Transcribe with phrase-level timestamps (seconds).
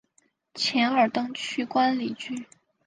[0.55, 2.47] 钱尔登去官里居。